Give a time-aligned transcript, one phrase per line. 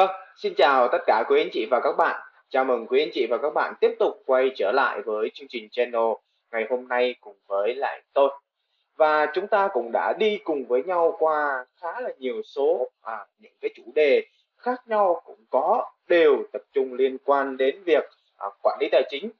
[0.00, 2.20] Vâng, xin chào tất cả quý anh chị và các bạn.
[2.48, 5.48] Chào mừng quý anh chị và các bạn tiếp tục quay trở lại với chương
[5.48, 6.12] trình channel
[6.52, 8.30] ngày hôm nay cùng với lại tôi.
[8.96, 13.26] Và chúng ta cũng đã đi cùng với nhau qua khá là nhiều số à,
[13.38, 14.26] những cái chủ đề
[14.56, 18.04] khác nhau cũng có đều tập trung liên quan đến việc
[18.36, 19.30] à, quản lý tài chính,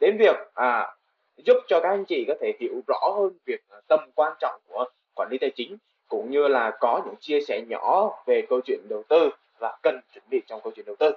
[0.00, 0.94] đến việc à,
[1.36, 4.60] giúp cho các anh chị có thể hiểu rõ hơn việc à, tầm quan trọng
[4.68, 5.76] của quản lý tài chính
[6.08, 9.30] cũng như là có những chia sẻ nhỏ về câu chuyện đầu tư
[9.60, 11.10] và cần chuẩn bị trong câu chuyện đầu tư.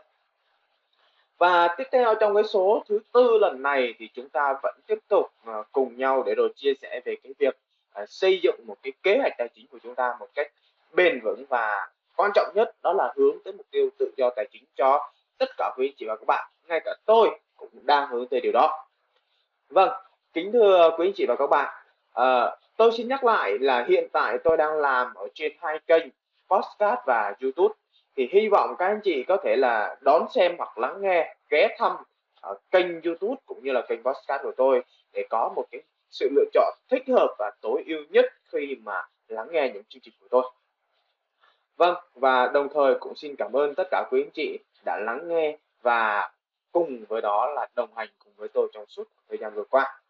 [1.37, 4.99] Và tiếp theo trong cái số thứ tư lần này thì chúng ta vẫn tiếp
[5.07, 7.57] tục à, cùng nhau để rồi chia sẻ về cái việc
[7.93, 10.51] à, xây dựng một cái kế hoạch tài chính của chúng ta một cách
[10.93, 14.47] bền vững và quan trọng nhất đó là hướng tới mục tiêu tự do tài
[14.51, 18.09] chính cho tất cả quý anh chị và các bạn ngay cả tôi cũng đang
[18.09, 18.87] hướng tới điều đó
[19.69, 19.89] vâng
[20.33, 21.73] kính thưa quý anh chị và các bạn
[22.19, 26.03] uh, tôi xin nhắc lại là hiện tại tôi đang làm ở trên hai kênh
[26.49, 27.75] podcast và youtube
[28.15, 31.75] thì hy vọng các anh chị có thể là đón xem hoặc lắng nghe, ghé
[31.77, 31.91] thăm
[32.41, 36.29] ở kênh youtube cũng như là kênh podcast của tôi để có một cái sự
[36.35, 40.13] lựa chọn thích hợp và tối ưu nhất khi mà lắng nghe những chương trình
[40.21, 40.43] của tôi.
[41.77, 45.27] Vâng và đồng thời cũng xin cảm ơn tất cả quý anh chị đã lắng
[45.27, 46.31] nghe và
[46.71, 50.01] cùng với đó là đồng hành cùng với tôi trong suốt thời gian vừa qua.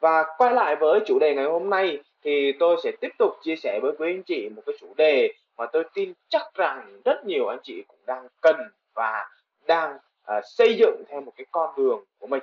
[0.00, 3.56] Và quay lại với chủ đề ngày hôm nay thì tôi sẽ tiếp tục chia
[3.56, 7.24] sẻ với quý anh chị một cái chủ đề mà tôi tin chắc rằng rất
[7.24, 8.56] nhiều anh chị cũng đang cần
[8.94, 9.30] và
[9.66, 12.42] đang uh, xây dựng theo một cái con đường của mình.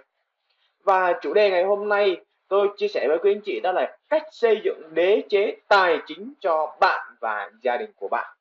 [0.84, 3.98] Và chủ đề ngày hôm nay tôi chia sẻ với quý anh chị đó là
[4.10, 8.36] cách xây dựng đế chế tài chính cho bạn và gia đình của bạn.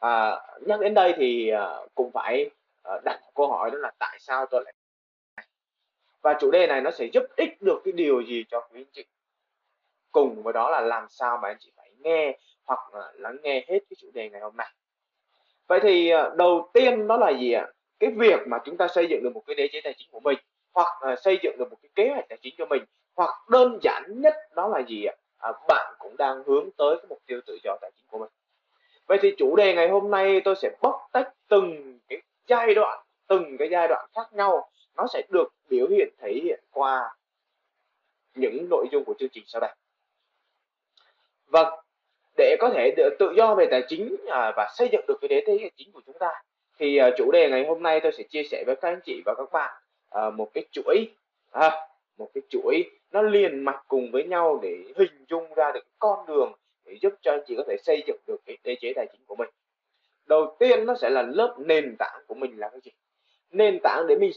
[0.00, 2.50] À, nhắc đến đây thì uh, cũng phải
[2.94, 4.74] uh, đặt câu hỏi đó là tại sao tôi lại
[6.22, 8.90] và chủ đề này nó sẽ giúp ích được cái điều gì cho quý anh
[8.92, 9.04] chị?
[10.12, 12.80] Cùng với đó là làm sao mà anh chị phải nghe hoặc
[13.14, 14.72] lắng nghe hết cái chủ đề ngày hôm nay.
[15.66, 17.66] Vậy thì ờ, đầu tiên đó là gì ạ?
[17.98, 20.20] Cái việc mà chúng ta xây dựng được một cái đế chế tài chính của
[20.20, 20.38] mình
[20.74, 22.84] hoặc xây dựng được một cái kế hoạch tài chính cho mình
[23.16, 25.14] hoặc đơn giản nhất đó là gì ạ?
[25.38, 28.28] À, bạn cũng đang hướng tới cái mục tiêu tự do tài chính của mình.
[29.06, 33.04] Vậy thì chủ đề ngày hôm nay tôi sẽ bóc tách từng cái giai đoạn
[33.26, 34.70] từng cái giai đoạn khác nhau.
[34.96, 37.16] Nó sẽ được biểu hiện thể hiện qua
[38.34, 39.74] những nội dung của chương trình sau đây.
[41.46, 41.74] Vâng
[42.36, 45.44] để có thể tự do về tài chính à, và xây dựng được cái đế
[45.46, 46.42] thế tài chính của chúng ta.
[46.78, 49.22] Thì à, chủ đề ngày hôm nay tôi sẽ chia sẻ với các anh chị
[49.24, 51.08] và các bạn à, một cái chuỗi
[51.50, 51.70] à,
[52.18, 56.26] một cái chuỗi nó liền mạch cùng với nhau để hình dung ra được con
[56.26, 56.52] đường
[56.84, 59.20] để giúp cho anh chị có thể xây dựng được cái đế chế tài chính
[59.26, 59.48] của mình.
[60.26, 62.90] Đầu tiên nó sẽ là lớp nền tảng của mình là cái gì?
[63.50, 64.30] Nền tảng để mình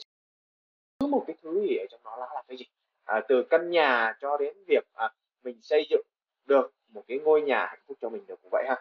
[0.99, 2.65] cứ một cái thứ gì ở trong nó là, là cái gì?
[3.05, 5.09] À, từ căn nhà cho đến việc à,
[5.43, 6.01] mình xây dựng
[6.45, 8.75] được một cái ngôi nhà hạnh phúc cho mình được cũng vậy ha.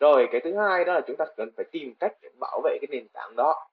[0.00, 2.78] Rồi, cái thứ hai đó là chúng ta cần phải tìm cách để bảo vệ
[2.80, 3.70] cái nền tảng đó.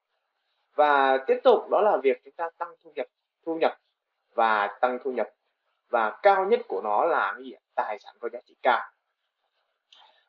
[0.74, 3.06] Và tiếp tục, đó là việc chúng ta tăng thu nhập
[3.46, 3.78] thu nhập
[4.34, 5.28] và tăng thu nhập.
[5.88, 8.80] Và cao nhất của nó là cái gì tài sản có giá trị cao.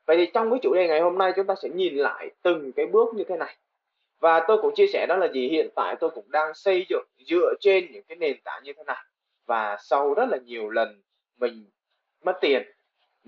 [0.06, 2.72] Vậy thì trong cái chủ đề ngày hôm nay chúng ta sẽ nhìn lại từng
[2.72, 3.58] cái bước như thế này.
[4.20, 5.50] Và tôi cũng chia sẻ đó là gì?
[5.50, 8.84] Hiện tại tôi cũng đang xây dựng, dựa trên những cái nền tảng như thế
[8.88, 9.04] này.
[9.46, 11.02] Và sau rất là nhiều lần
[11.38, 11.70] mình
[12.24, 12.72] mất tiền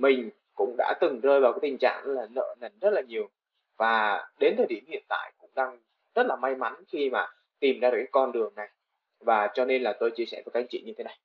[0.02, 3.30] mình cũng đã từng rơi vào cái tình trạng là nợ nần rất là nhiều.
[3.78, 5.80] Và đến thời điểm hiện tại cũng đang
[6.16, 7.28] rất là may mắn khi mà
[7.60, 8.70] tìm ra được cái con đường này.
[9.20, 11.20] Và cho nên là tôi chia sẻ với các anh chị như thế này.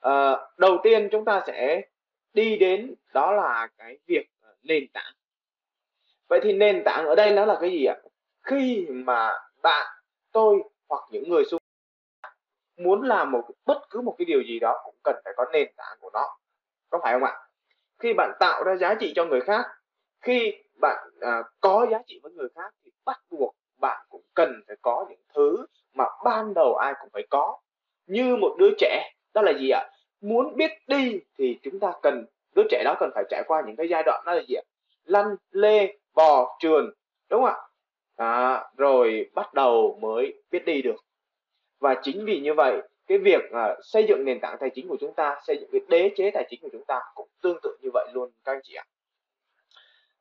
[0.00, 1.82] À, đầu tiên chúng ta sẽ
[2.34, 5.12] đi đến đó là cái việc ờ, nền tảng.
[6.28, 7.96] Vậy thì nền tảng ở đây nó là cái gì ạ?
[8.42, 9.30] Khi mà
[9.62, 9.86] bạn
[10.32, 11.60] tôi hoặc những người xung
[12.22, 12.32] quanh
[12.76, 15.72] muốn làm một bất cứ một cái điều gì đó cũng cần phải có nền
[15.76, 16.38] tảng của nó.
[16.90, 17.47] Có phải không ạ?
[17.98, 19.66] Khi bạn tạo ra giá trị cho người khác
[20.20, 24.62] khi bạn à, có giá trị với người khác thì bắt buộc bạn cũng cần
[24.66, 27.58] phải có những thứ mà ban đầu ai cũng phải có.
[28.06, 29.90] Như một đứa trẻ đó là gì ạ?
[30.20, 33.76] Muốn biết đi thì chúng ta cần đứa trẻ đó cần phải trải qua những
[33.76, 34.62] cái giai đoạn đó là gì ạ?
[35.04, 36.90] Lăn lê bò trườn
[37.30, 37.56] đúng không ạ?
[38.16, 41.04] À, rồi bắt đầu mới biết đi được.
[41.80, 44.96] Và chính vì như vậy cái việc uh, xây dựng nền tảng tài chính của
[45.00, 47.76] chúng ta xây dựng cái đế chế tài chính của chúng ta cũng tương tự
[47.82, 48.84] như vậy luôn các anh chị ạ.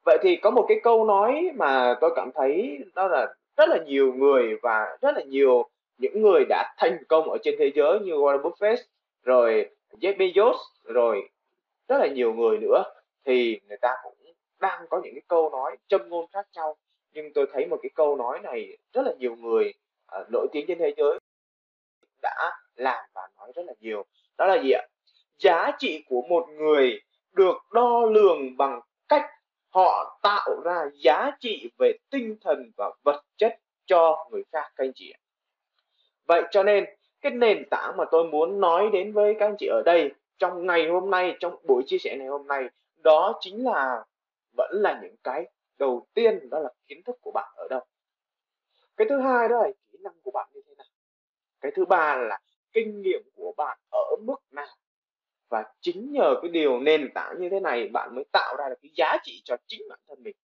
[0.05, 3.77] Vậy thì có một cái câu nói mà tôi cảm thấy đó là rất là
[3.85, 7.99] nhiều người và rất là nhiều những người đã thành công ở trên thế giới
[7.99, 8.77] như Warren Buffett
[9.23, 11.29] rồi Jeff Bezos rồi
[11.87, 12.83] rất là nhiều người nữa.
[13.25, 14.13] Thì người ta cũng
[14.59, 16.75] đang có những cái câu nói châm ngôn khác nhau
[17.13, 19.73] nhưng tôi thấy một cái câu nói này rất là nhiều người
[20.21, 21.19] uh, nổi tiếng trên thế giới
[22.21, 24.05] đã làm và nói rất là nhiều.
[24.37, 24.87] Đó là gì ạ?
[25.37, 27.01] Giá trị của một người
[27.33, 29.25] được đo lường bằng cách
[29.69, 34.83] họ tạo ra giá trị về tinh thần và vật chất cho người khác, các
[34.83, 35.13] anh chị
[36.27, 36.85] vậy cho nên,
[37.21, 40.65] cái nền tảng mà tôi muốn nói đến với các anh chị ở đây trong
[40.65, 42.69] ngày hôm nay, trong buổi chia sẻ ngày hôm nay,
[43.03, 44.05] đó chính là,
[44.57, 45.45] vẫn là những cái
[45.77, 47.81] đầu tiên, đó là kiến thức của bạn ở đâu.
[48.97, 50.87] Cái thứ hai đó là kỹ năng của bạn như thế nào.
[51.61, 52.39] Cái thứ ba là
[52.77, 54.75] kinh nghiệm của bạn ở mức nào?
[55.49, 58.75] Và chính nhờ cái điều nền tảng như thế này, bạn mới tạo ra được
[58.81, 60.35] cái giá trị cho chính bản thân mình.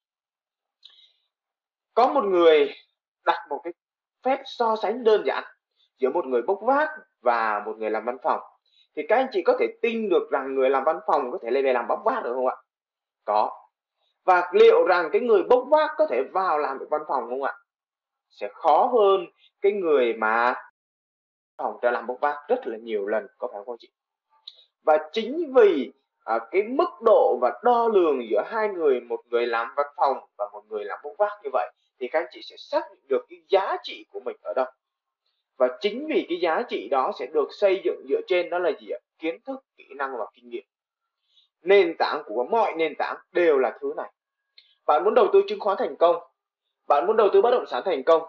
[1.94, 2.74] Có một người
[3.26, 3.74] đặt một cái
[4.24, 5.44] phép so sánh đơn giản
[5.98, 6.90] giữa một người bốc vác
[7.22, 8.40] và một người làm văn phòng.
[8.96, 11.52] Thì các anh chị có thể tin được rằng người làm văn phòng có thể
[11.52, 12.56] lên về làm bốc vác được không ạ?
[13.26, 13.68] Có.
[14.24, 17.44] Và liệu rằng cái người bốc vác có thể vào làm được văn phòng không
[17.44, 17.54] ạ?
[18.30, 19.26] Sẽ khó hơn
[19.62, 20.56] cái người mà
[21.58, 23.90] phòng đã làm bốc vác rất là nhiều lần có phải không chị?
[24.84, 25.92] Và chính vì
[26.26, 30.18] à, cái mức độ và đo lường giữa hai người một người làm văn phòng
[30.38, 33.04] và một người làm bốc vác như vậy thì các anh chị sẽ xác định
[33.08, 34.66] được cái giá trị của mình ở đâu.
[35.58, 38.72] Và chính vì cái giá trị đó sẽ được xây dựng dựa trên đó là
[38.82, 39.00] gì ạ?
[39.20, 40.64] Kiến thức kỹ năng và kinh nghiệm.
[41.62, 44.12] Nền tảng của mọi nền tảng đều là thứ này.
[44.86, 46.16] Bạn muốn đầu tư chứng khoán thành công
[46.88, 48.24] bạn muốn đầu tư bất động sản thành công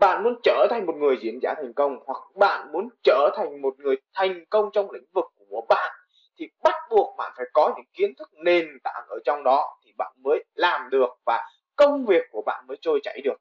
[0.00, 3.62] bạn muốn trở thành một người diễn giả thành công hoặc bạn muốn trở thành
[3.62, 5.92] một người thành công trong lĩnh vực của bạn,
[6.38, 9.92] thì bắt buộc bạn phải có những kiến thức nền tảng ở trong đó thì
[9.98, 11.44] bạn mới làm được và
[11.76, 13.36] công việc của bạn mới trôi chảy được.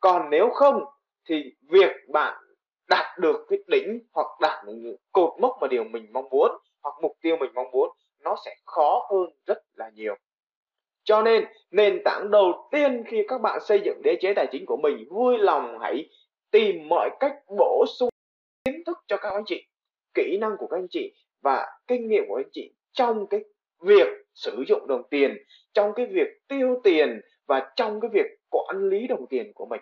[0.00, 0.84] Còn nếu không
[1.28, 2.42] thì việc bạn
[2.88, 6.50] đạt được cái đỉnh hoặc đạt được cột mốc mà điều mình mong muốn
[6.82, 7.90] hoặc mục tiêu mình mong muốn,
[8.24, 10.16] nó sẽ khó hơn rất là nhiều
[11.04, 14.66] cho nên, nền tảng đầu tiên khi các bạn xây dựng đế chế tài chính
[14.66, 16.08] của mình, vui lòng hãy
[16.50, 18.08] tìm mọi cách bổ sung
[18.64, 19.66] kiến thức cho các anh chị,
[20.14, 23.40] kỹ năng của các anh chị và kinh nghiệm của anh chị trong cái
[23.80, 25.36] việc sử dụng đồng tiền,
[25.72, 29.80] trong cái việc tiêu tiền và trong cái việc quản lý đồng tiền của mình.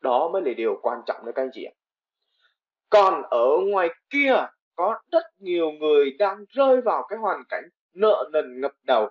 [0.00, 1.74] Đó mới là điều quan trọng đấy các anh chị ạ.
[2.88, 7.64] Còn ở ngoài kia, có rất nhiều người đang rơi vào cái hoàn cảnh
[7.94, 9.08] nợ nần ngập đầu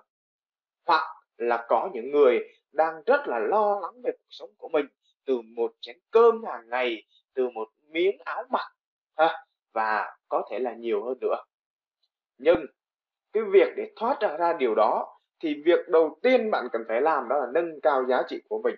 [0.86, 2.40] hoặc là có những người
[2.72, 4.86] đang rất là lo lắng về cuộc sống của mình
[5.24, 7.04] từ một chén cơm hàng ngày,
[7.34, 8.66] từ một miếng áo mặc,
[9.16, 11.36] ha, và có thể là nhiều hơn nữa.
[12.38, 12.66] Nhưng
[13.32, 17.00] cái việc để thoát ra ra điều đó thì việc đầu tiên bạn cần phải
[17.00, 18.74] làm đó là nâng cao giá trị của mình.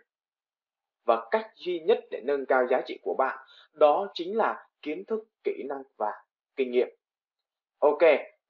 [1.07, 3.39] Và cách duy nhất để nâng cao giá trị của bạn
[3.73, 6.13] đó chính là kiến thức, kỹ năng và
[6.57, 6.89] kinh nghiệm.
[7.79, 8.03] Ok,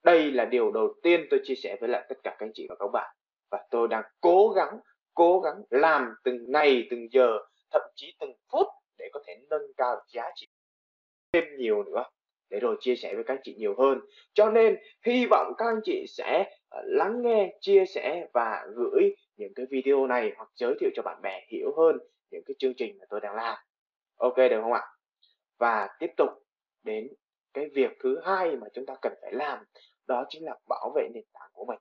[0.03, 2.67] đây là điều đầu tiên tôi chia sẻ với lại tất cả các anh chị
[2.69, 3.18] và các bạn
[3.51, 4.81] và tôi đang cố gắng
[5.19, 7.39] cố gắng làm từng ngày, từng giờ,
[7.71, 8.67] thậm chí từng phút
[8.99, 10.47] để có thể nâng cao giá trị
[11.33, 12.05] thêm nhiều nữa.
[12.51, 14.01] Để rồi chia sẻ với các anh chị nhiều hơn.
[14.33, 19.15] Cho nên, hy vọng các anh chị sẽ ờ, lắng nghe, chia sẻ và gửi
[19.37, 21.99] những cái video này hoặc giới thiệu cho bạn bè hiểu hơn
[22.31, 23.59] những cái chương trình mà tôi đang làm.
[24.17, 24.83] Ok được không ạ?
[25.59, 26.31] Và tiếp tục
[26.83, 27.09] đến
[27.55, 29.65] cái việc thứ hai mà chúng ta cần phải làm,
[30.07, 31.79] đó chính là bảo vệ nền tảng của mình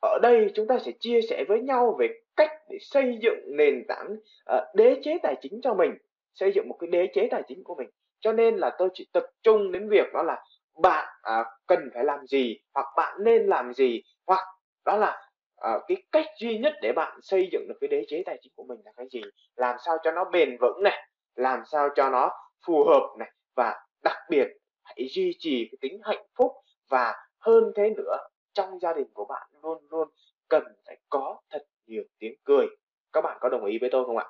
[0.00, 3.84] ở đây chúng ta sẽ chia sẻ với nhau về cách để xây dựng nền
[3.88, 4.16] tảng
[4.56, 5.90] uh, đế chế tài chính cho mình
[6.34, 7.88] xây dựng một cái đế chế tài chính của mình.
[8.20, 10.44] Cho nên là tôi chỉ tập trung đến việc đó là
[10.82, 11.08] bạn
[11.40, 14.44] uh, cần phải làm gì hoặc bạn nên làm gì hoặc
[14.84, 15.22] đó là
[15.68, 18.52] uh, cái cách duy nhất để bạn xây dựng được cái đế chế tài chính
[18.56, 19.20] của mình là cái gì?
[19.56, 21.08] Làm sao cho nó bền vững này
[21.38, 22.30] làm sao cho nó
[22.66, 24.46] phù hợp này và đặc biệt
[24.84, 26.52] hãy duy trì cái tính hạnh phúc
[26.90, 28.16] và hơn thế nữa
[28.58, 30.08] trong gia đình của bạn luôn luôn
[30.48, 32.66] cần phải có thật nhiều tiếng cười.
[33.12, 34.26] Các bạn có đồng ý với tôi không ạ?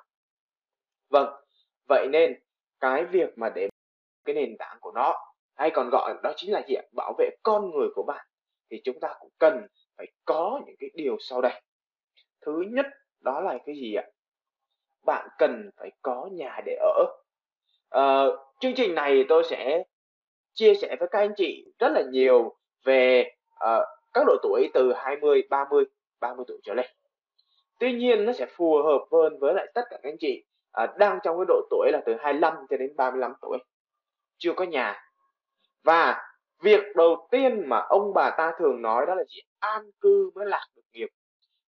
[1.09, 1.33] Vâng
[1.87, 2.39] vậy nên
[2.79, 3.69] cái việc mà để
[4.25, 5.13] cái nền tảng của nó
[5.55, 8.25] hay còn gọi đó chính là gì ạ bảo vệ con người của bạn
[8.71, 9.67] thì chúng ta cũng cần
[9.97, 11.61] phải có những cái điều sau đây.
[12.41, 12.85] Thứ nhất
[13.19, 14.03] đó là cái gì ạ?
[15.05, 17.05] Bạn cần phải có nhà để ở.
[17.89, 18.23] À,
[18.59, 19.83] chương trình này tôi sẽ
[20.53, 22.55] chia sẻ với các anh chị rất là nhiều
[22.85, 25.83] về uh, các độ tuổi từ 20, 30,
[26.19, 26.85] 30 tuổi trở lên.
[27.79, 30.87] Tuy nhiên nó sẽ phù hợp hơn với lại tất cả các anh chị à,
[30.97, 33.57] đang trong cái độ tuổi là từ 25 cho đến 35 tuổi,
[34.37, 35.03] chưa có nhà.
[35.83, 36.21] Và
[36.63, 39.41] việc đầu tiên mà ông bà ta thường nói đó là gì?
[39.59, 41.09] An cư mới lạc được nghiệp.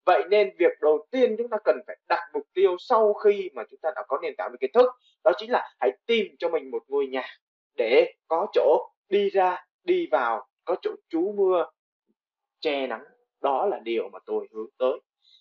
[0.07, 3.63] Vậy nên việc đầu tiên chúng ta cần phải đặt mục tiêu sau khi mà
[3.71, 4.91] chúng ta đã có nền tảng về kiến thức
[5.25, 7.25] đó chính là hãy tìm cho mình một ngôi nhà
[7.77, 11.67] để có chỗ đi ra đi vào có chỗ trú mưa
[12.67, 13.05] che nắng,
[13.43, 15.01] đó là điều mà tôi hướng tới.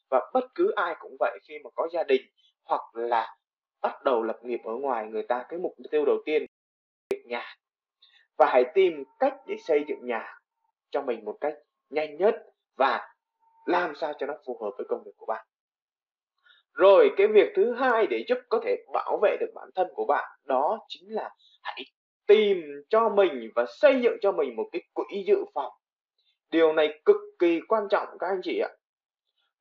[0.10, 2.22] Và bất cứ ai cũng vậy khi mà có gia đình
[2.66, 3.38] hoặc là
[3.82, 6.46] bắt đầu lập nghiệp ở ngoài, người ta cái mục tiêu đầu tiên
[7.10, 7.56] là nhà.
[8.38, 10.40] Và hãy tìm cách để xây dựng nhà
[10.92, 11.54] cho mình một cách
[11.90, 12.36] nhanh nhất
[12.78, 13.16] và
[13.66, 15.46] làm sao cho nó phù hợp với công việc của bạn.
[16.74, 20.06] Rồi, cái việc thứ hai để giúp có thể bảo vệ được bản thân của
[20.06, 21.30] bạn, đó chính là
[21.64, 21.82] hãy
[22.28, 22.58] tìm
[22.90, 25.74] cho mình và xây dựng cho mình một cái quỹ dự phòng
[26.52, 28.70] điều này cực kỳ quan trọng các anh chị ạ.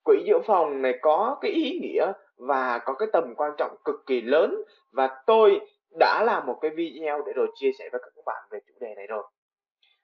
[0.05, 4.07] Quỹ dự phòng này có cái ý nghĩa và có cái tầm quan trọng cực
[4.07, 4.55] kỳ lớn
[4.93, 5.61] và tôi
[5.99, 8.95] đã làm một cái video để rồi chia sẻ với các bạn về chủ đề
[8.95, 9.25] này rồi.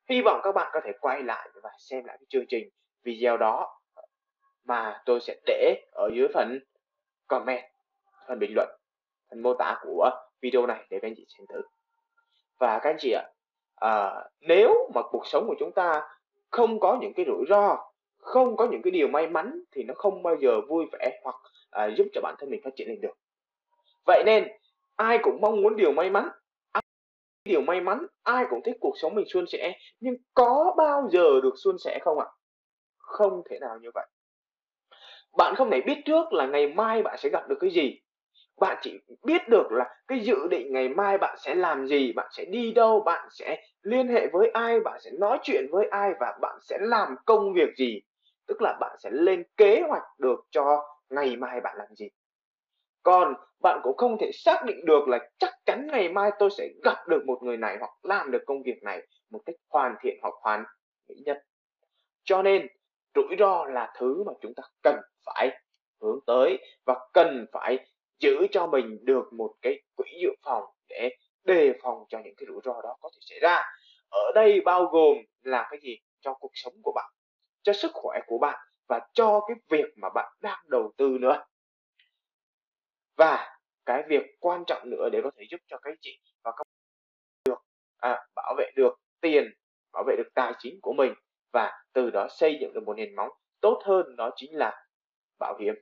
[0.09, 2.69] Hy vọng các bạn có thể quay lại và xem lại cái chương trình
[3.05, 3.81] video đó
[4.65, 6.59] mà tôi sẽ để ở dưới phần
[7.29, 7.65] comment
[8.29, 8.69] phần bình luận
[9.31, 10.11] phần mô tả của
[10.43, 11.63] video này để các anh chị xem thử.
[12.59, 13.25] Và các anh chị ạ
[13.81, 16.09] à, nếu mà cuộc sống của chúng ta
[16.51, 19.95] không có những cái rủi ro không có những cái điều may mắn thì nó
[19.97, 21.37] không bao giờ vui vẻ hoặc
[21.71, 23.13] à, giúp cho bản thân mình phát triển lên được.
[24.07, 24.49] Vậy nên
[24.97, 26.29] ai cũng mong muốn điều may mắn
[26.73, 26.83] ai
[27.45, 31.41] điều may mắn ai cũng thích cuộc sống mình suôn sẻ nhưng có bao giờ
[31.43, 32.27] được suôn sẻ không ạ?
[32.99, 34.07] Không thể nào như vậy.
[35.37, 38.01] Bạn không thể biết trước là ngày mai bạn sẽ gặp được cái gì
[38.61, 42.29] bạn chỉ biết được là cái dự định ngày mai bạn sẽ làm gì, bạn
[42.33, 46.13] sẽ đi đâu, bạn sẽ liên hệ với ai, bạn sẽ nói chuyện với ai
[46.21, 48.01] và bạn sẽ làm công việc gì.
[48.47, 52.09] Tức là bạn sẽ lên kế hoạch được cho ngày mai bạn làm gì.
[53.03, 56.69] Còn bạn cũng không thể xác định được là chắc chắn ngày mai tôi sẽ
[56.85, 60.19] gặp được một người này hoặc làm được công việc này một cách hoàn thiện
[60.23, 60.65] hoặc hoàn
[61.09, 61.43] mỹ nhất.
[62.25, 62.67] Cho nên,
[63.15, 65.61] rủi ro là thứ mà chúng ta cần phải
[66.03, 67.79] hướng tới và cần phải
[68.21, 71.11] giữ cho mình được một cái quỹ dự phòng để
[71.45, 73.63] đề phòng cho những cái rủi ro đó có thể xảy ra.
[74.09, 75.97] Ở đây bao gồm là cái gì?
[76.21, 77.11] Cho cuộc sống của bạn
[77.63, 78.59] cho sức khỏe của bạn
[78.89, 81.45] và cho cái việc mà bạn đang đầu tư nữa.
[83.17, 86.63] Và cái việc quan trọng nữa để có thể giúp cho các chị và các
[87.45, 87.59] được
[87.97, 89.45] à, bảo vệ được tiền
[89.93, 91.15] bảo vệ được tài chính của mình
[91.53, 94.87] và từ đó xây dựng được một nền móng tốt hơn đó chính là
[95.39, 95.75] bảo hiểm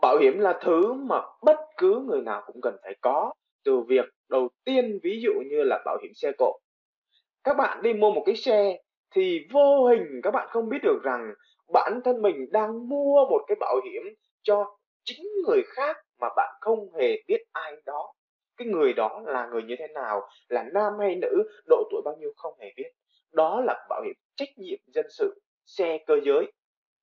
[0.00, 3.32] bảo hiểm là thứ mà bất cứ người nào cũng cần phải có,
[3.64, 6.58] từ việc đầu tiên ví dụ như là bảo hiểm xe cộ.
[7.44, 8.78] Các bạn đi mua một cái xe
[9.14, 11.34] thì vô hình các bạn không biết được rằng
[11.72, 14.02] bản thân mình đang mua một cái bảo hiểm
[14.42, 18.12] cho chính người khác mà bạn không hề biết ai đó.
[18.56, 22.16] Cái người đó là người như thế nào, là nam hay nữ, độ tuổi bao
[22.20, 22.90] nhiêu không hề biết.
[23.32, 26.52] Đó là bảo hiểm trách nhiệm dân sự, xe cơ giới,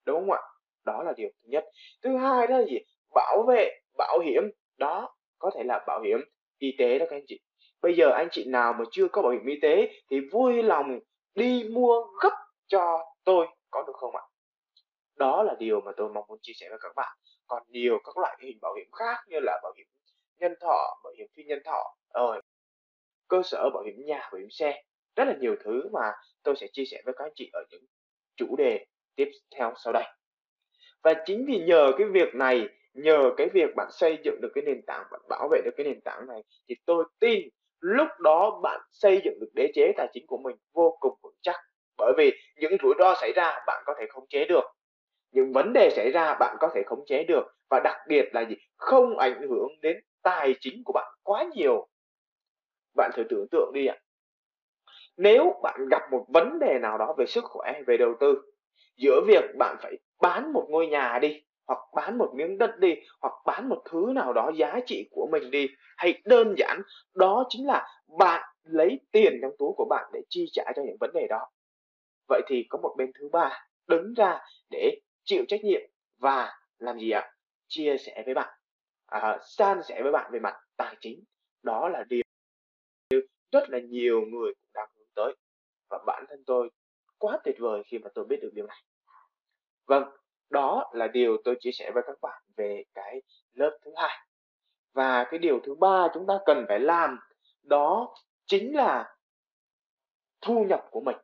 [0.06, 0.42] đúng không ạ?
[0.86, 1.66] Đó là điều thứ nhất.
[2.04, 2.78] Thứ hai đó là gì?
[3.14, 4.44] Bảo vệ, bảo hiểm.
[4.78, 6.20] Đó, có thể là bảo hiểm
[6.58, 7.40] y tế đó các anh chị.
[7.82, 11.00] Bây giờ anh chị nào mà chưa có bảo hiểm y tế thì vui lòng
[11.36, 12.36] đi mua gấp
[12.68, 14.24] cho tôi, có được không ạ?
[15.16, 17.18] Đó là điều mà tôi mong muốn chia sẻ với các bạn.
[17.48, 19.88] Còn nhiều các loại hình bảo hiểm khác như là bảo hiểm
[20.40, 22.42] nhân thọ, bảo hiểm phi nhân thọ rồi
[23.28, 24.84] cơ sở bảo hiểm nhà, bảo hiểm xe,
[25.16, 26.12] rất là nhiều thứ mà
[26.44, 27.84] tôi sẽ chia sẻ với các anh chị ở những
[28.36, 30.04] chủ đề tiếp theo sau đây
[31.06, 34.64] và chính vì nhờ cái việc này, nhờ cái việc bạn xây dựng được cái
[34.64, 38.60] nền tảng, bạn bảo vệ được cái nền tảng này, thì tôi tin lúc đó
[38.64, 41.56] bạn xây dựng được đế chế tài chính của mình vô cùng vững chắc.
[41.98, 44.64] Bởi vì những rủi ro xảy ra bạn có thể khống chế được.
[45.32, 47.44] Những vấn đề xảy ra bạn có thể khống chế được.
[47.70, 48.56] Và đặc biệt là gì?
[48.78, 51.88] Không ảnh hưởng đến tài chính của bạn quá nhiều.
[52.96, 53.98] Bạn thử tưởng tượng đi ạ.
[55.18, 58.42] Nếu bạn gặp một vấn đề nào đó về sức khỏe về đầu tư,
[58.98, 62.96] giữa việc bạn phải bán một ngôi nhà đi hoặc bán một miếng đất đi
[63.22, 65.68] hoặc bán một thứ nào đó giá trị của mình đi.
[65.98, 66.82] Hay đơn giản
[67.14, 67.88] đó chính là
[68.20, 71.50] bạn lấy tiền trong túi của bạn để chi trả cho những vấn đề đó.
[72.28, 75.82] Vậy thì có một bên thứ ba đứng ra để chịu trách nhiệm
[76.20, 77.32] và làm gì ạ?
[77.68, 78.60] Chia sẻ với bạn.
[79.06, 81.24] À, san sẻ với bạn về mặt tài chính.
[81.64, 82.22] Đó là điều
[83.52, 85.36] rất là nhiều người cũng đang hướng tới.
[85.90, 86.70] Và bản thân tôi
[87.18, 88.78] quá tuyệt vời khi mà tôi biết được điều này
[89.86, 90.04] vâng
[90.50, 93.22] đó là điều tôi chia sẻ với các bạn về cái
[93.54, 94.18] lớp thứ hai.
[94.94, 97.20] Và cái điều thứ ba chúng ta cần phải làm,
[97.64, 98.16] đó
[98.46, 99.16] chính là
[100.42, 101.18] thu nhập của mình.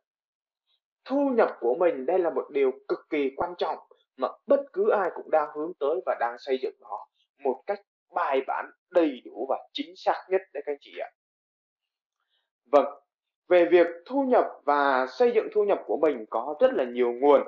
[1.06, 3.78] Thu nhập của mình đây là một điều cực kỳ quan trọng
[4.18, 7.08] mà bất cứ ai cũng đang hướng tới và đang xây dựng nó
[7.44, 7.82] một cách
[8.16, 11.10] bài bản, đầy đủ và chính xác nhất đấy các anh chị ạ.
[12.72, 13.02] Vâng
[13.52, 17.12] về việc thu nhập và xây dựng thu nhập của mình có rất là nhiều
[17.14, 17.42] nguồn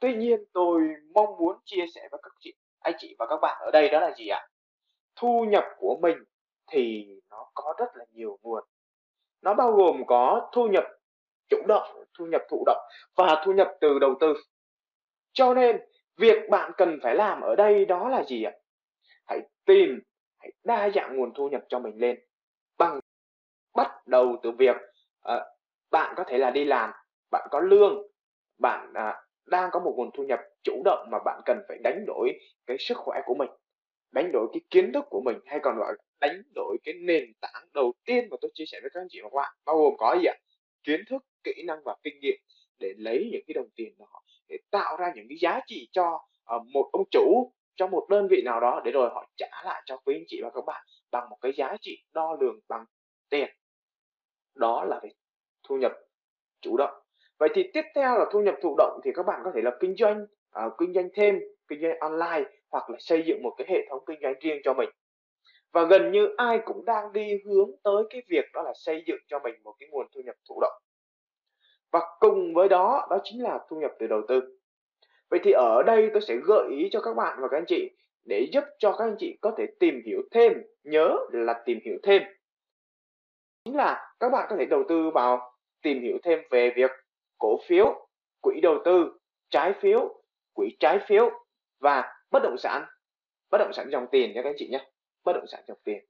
[0.00, 0.82] tuy nhiên tôi
[1.14, 4.00] mong muốn chia sẻ với các chị anh chị và các bạn ở đây đó
[4.00, 4.48] là gì ạ?
[5.16, 6.16] Thu nhập của mình
[6.72, 8.64] thì nó có rất là nhiều nguồn.
[9.42, 10.84] Nó bao gồm có thu nhập
[11.48, 12.82] chủ động thu nhập thụ động
[13.16, 14.34] và thu nhập từ đầu tư.
[15.32, 15.80] Cho nên
[16.16, 18.52] việc bạn cần phải làm ở đây đó là gì ạ?
[19.26, 20.00] Hãy tìm
[20.38, 22.20] hãy đa dạng nguồn thu nhập cho mình lên.
[22.78, 23.00] Bằng
[23.74, 24.76] bắt đầu từ việc
[25.32, 25.42] uh,
[25.90, 26.90] bạn có thể là đi làm
[27.30, 28.02] bạn có lương
[28.58, 32.04] bạn uh, đang có một nguồn thu nhập chủ động mà bạn cần phải đánh
[32.06, 32.32] đổi
[32.66, 33.48] cái sức khỏe của mình
[34.12, 37.68] đánh đổi cái kiến thức của mình hay còn gọi đánh đổi cái nền tảng
[37.74, 39.94] đầu tiên mà tôi chia sẻ với các anh chị và các bạn bao gồm
[39.98, 40.34] có gì ạ?
[40.84, 42.36] Kiến thức kỹ năng và kinh nghiệm
[42.78, 46.20] để lấy những cái đồng tiền đó để tạo ra những cái giá trị cho
[46.56, 49.82] uh, một ông chủ cho một đơn vị nào đó để rồi họ trả lại
[49.84, 52.84] cho quý anh chị và các bạn bằng một cái giá trị đo lường bằng
[53.28, 53.48] tiền.
[54.54, 55.10] Đó là về
[55.62, 55.92] thu nhập
[56.60, 57.02] chủ động
[57.40, 59.70] vậy thì tiếp theo là thu nhập thụ động thì các bạn có thể là
[59.80, 60.26] kinh doanh
[60.66, 64.02] uh, kinh doanh thêm kinh doanh online hoặc là xây dựng một cái hệ thống
[64.06, 64.88] kinh doanh riêng cho mình.
[65.72, 69.18] Và gần như ai cũng đang đi hướng tới cái việc đó là xây dựng
[69.26, 70.82] cho mình một cái nguồn thu nhập thụ động.
[71.90, 74.58] Và cùng với đó đó chính là thu nhập từ đầu tư.
[75.30, 77.90] Vậy thì ở đây tôi sẽ gợi ý cho các bạn và các anh chị
[78.24, 80.52] để giúp cho các anh chị có thể tìm hiểu thêm
[80.84, 82.22] nhớ là tìm hiểu thêm.
[83.64, 86.90] Chính là các bạn có thể đầu tư vào tìm hiểu thêm về việc
[87.40, 88.06] cổ phiếu,
[88.40, 89.18] quỹ đầu tư,
[89.50, 91.30] trái phiếu, quỹ trái phiếu
[91.80, 92.84] và bất động sản.
[93.50, 94.90] Bất động sản dòng tiền nha các anh chị nhé.
[95.24, 96.04] Bất động sản dòng tiền.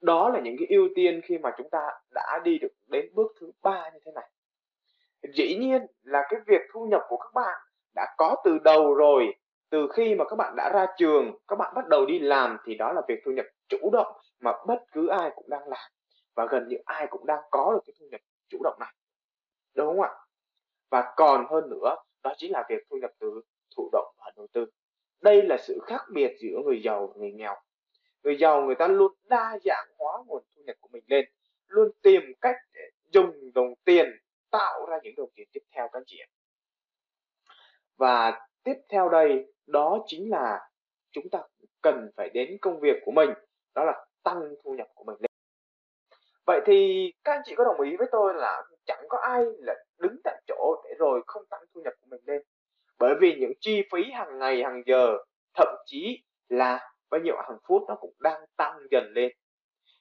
[0.00, 3.32] Đó là những cái ưu tiên khi mà chúng ta đã đi được đến bước
[3.40, 4.30] thứ ba như thế này.
[5.34, 7.58] Dĩ nhiên là cái việc thu nhập của các bạn
[7.94, 9.34] đã có từ đầu rồi.
[9.70, 12.74] Từ khi mà các bạn đã ra trường, các bạn bắt đầu đi làm thì
[12.74, 15.90] đó là việc thu nhập chủ động mà bất cứ ai cũng đang làm.
[16.34, 18.94] Và gần như ai cũng đang có được cái thu nhập chủ động này
[19.74, 20.10] đúng không ạ?
[20.90, 23.40] Và còn hơn nữa, đó chính là việc thu nhập từ,
[23.76, 24.66] thụ động và đầu tư.
[25.20, 27.56] Đây là sự khác biệt giữa người giàu và người nghèo.
[28.22, 31.24] Người giàu, người ta luôn đa dạng hóa nguồn thu nhập của mình lên,
[31.66, 34.06] luôn tìm cách để dùng đồng tiền
[34.50, 36.28] tạo ra những đồng tiền tiếp theo, các chị ạ.
[37.96, 40.70] Và tiếp theo đây, đó chính là
[41.10, 41.42] chúng ta
[41.82, 43.30] cần phải đến công việc của mình,
[43.74, 45.30] đó là tăng thu nhập của mình lên.
[46.46, 49.74] Vậy thì các anh chị có đồng ý với tôi là chẳng có ai là
[49.98, 52.42] đứng tại chỗ để rồi không tăng thu nhập của mình lên.
[52.98, 55.16] Bởi vì những chi phí hàng ngày, hàng giờ,
[55.54, 59.32] thậm chí là bao nhiêu hàng phút nó cũng đang tăng dần lên.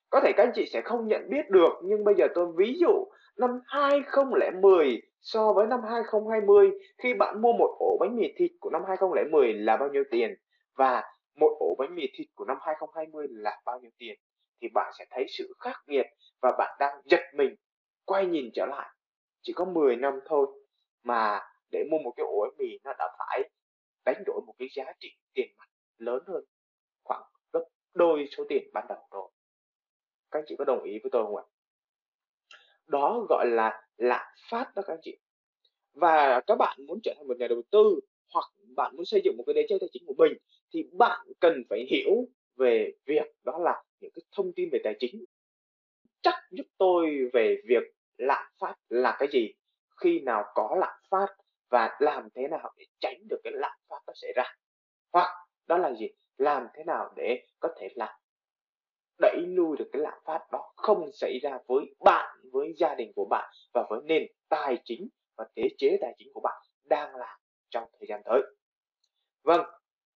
[0.10, 2.78] Có thể các anh chị sẽ không nhận biết được, nhưng bây giờ tôi ví
[2.80, 3.06] dụ
[3.38, 6.72] năm 2010 so với năm 2020
[7.04, 10.36] khi bạn mua một ổ bánh mì thịt của năm 2010 là bao nhiêu tiền?
[10.78, 11.04] Và
[11.36, 14.16] một ổ bánh mì thịt của năm 2020 là bao nhiêu tiền?
[14.62, 16.06] Thì bạn sẽ thấy sự khác biệt
[16.42, 17.56] và bạn đang giật mình
[18.10, 18.89] quay nhìn trở lại,
[19.41, 20.48] chỉ có 10 năm thôi
[21.04, 21.39] mà
[21.72, 23.50] để mua một cái ổ bánh mì nó đã phải
[24.06, 26.43] đánh đổi một cái giá trị tiền mặt lớn hơn,
[27.04, 29.32] khoảng gấp đôi số tiền ban đầu rồi.
[30.32, 31.43] Các anh chị có đồng ý với tôi không ạ?
[32.88, 35.17] Đó gọi là lạm phát đó các anh chị.
[35.93, 38.00] Và các bạn muốn trở thành một nhà đầu tư
[38.34, 38.45] hoặc
[38.76, 40.34] bạn muốn xây dựng một cái đế chế tài chính của mình
[40.74, 44.95] thì bạn cần phải hiểu về việc đó là những cái thông tin về tài
[45.00, 45.26] chính.
[46.22, 47.84] Chắc giúp tôi về việc
[48.20, 49.54] lạm phát là cái gì?
[50.04, 51.28] Khi nào có lạm phát
[51.70, 54.44] và làm thế nào để tránh được cái lạm phát nó xảy ra?
[55.14, 55.30] Hoặc
[55.68, 56.08] đó là gì?
[56.38, 58.20] Làm thế nào để có thể là
[59.20, 63.12] đẩy lui được cái lạm phát đó không xảy ra với bạn, với gia đình
[63.16, 67.16] của bạn và với nền tài chính và thế chế tài chính của bạn đang
[67.16, 68.42] làm trong thời gian tới?
[69.44, 69.62] Vâng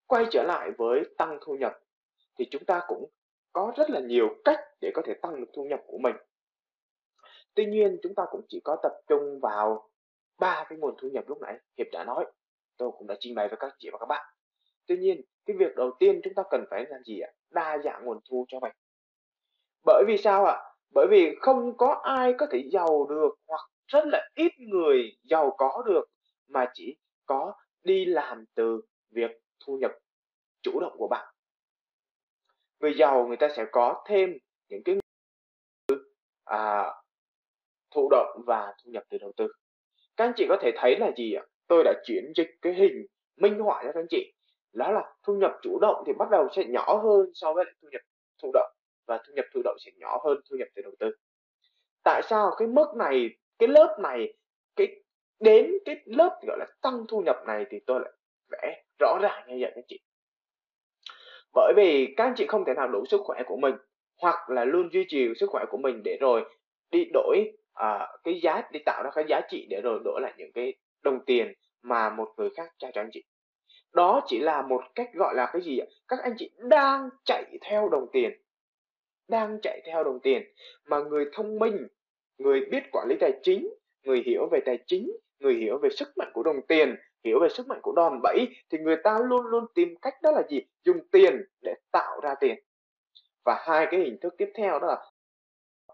[0.07, 1.73] quay trở lại với tăng thu nhập
[2.39, 3.09] thì chúng ta cũng
[3.53, 6.15] có rất là nhiều cách để có thể tăng được thu nhập của mình
[7.55, 9.89] tuy nhiên chúng ta cũng chỉ có tập trung vào
[10.39, 12.25] ba cái nguồn thu nhập lúc nãy hiệp đã nói.
[12.77, 14.25] Tôi cũng đã trình bày với các chị và các bạn.
[14.87, 17.31] Tuy nhiên cái việc đầu tiên chúng ta cần phải làm gì ạ?
[17.49, 18.71] Đa dạng nguồn thu cho mình.
[19.85, 20.57] Bởi vì sao ạ?
[20.93, 25.55] Bởi vì không có ai có thể giàu được hoặc rất là ít người giàu
[25.57, 26.05] có được
[26.47, 29.31] mà chỉ có đi làm từ việc
[29.65, 29.91] thu nhập
[30.61, 31.33] chủ động của bạn.
[32.79, 34.29] Người giàu người ta sẽ có thêm
[34.69, 34.95] những cái
[36.45, 36.93] à,
[37.93, 39.47] thụ động và thu nhập từ đầu tư.
[40.17, 41.43] Các anh chị có thể thấy là gì ạ?
[41.67, 43.05] Tôi đã chuyển dịch cái hình
[43.37, 44.33] minh họa cho các anh chị.
[44.73, 47.87] Đó là thu nhập chủ động thì bắt đầu sẽ nhỏ hơn so với thu
[47.91, 48.01] nhập
[48.41, 48.71] thụ động,
[49.07, 51.11] và thu nhập thụ động sẽ nhỏ hơn thu nhập từ đầu tư.
[52.03, 53.29] Tại sao cái mức này,
[53.59, 54.33] cái lớp này,
[54.75, 54.87] cái,
[55.39, 58.11] đến cái lớp gọi là tăng thu nhập này thì tôi lại
[58.51, 59.99] vẽ rõ ràng như vậy các anh chị?
[61.53, 63.75] Bởi vì các anh chị không thể nào đủ sức khỏe của mình,
[64.21, 66.43] hoặc là luôn duy trì sức khỏe của mình để rồi
[66.91, 70.33] đi đổi à, cái giá để tạo ra cái giá trị để rồi đổi lại
[70.37, 73.23] những cái đồng tiền mà một người khác trao cho anh chị.
[73.93, 75.85] Đó chỉ là một cách gọi là cái gì ạ?
[76.07, 78.31] Các anh chị đang chạy theo đồng tiền
[79.27, 80.43] đang chạy theo đồng tiền
[80.85, 81.87] mà người thông minh
[82.37, 86.07] người biết quản lý tài chính người hiểu về tài chính người hiểu về sức
[86.17, 89.45] mạnh của đồng tiền hiểu về sức mạnh của đòn bẩy thì người ta luôn
[89.45, 90.61] luôn tìm cách đó là gì?
[90.85, 92.55] Dùng tiền để tạo ra tiền.
[93.45, 95.05] Và hai cái hình thức tiếp theo đó là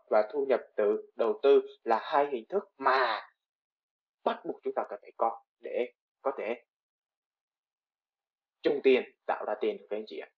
[0.09, 3.21] và thu nhập từ đầu tư là hai hình thức mà
[4.23, 6.63] bắt buộc chúng ta cần phải có để có thể
[8.61, 10.29] chung tiền tạo ra tiền các anh chị ạ.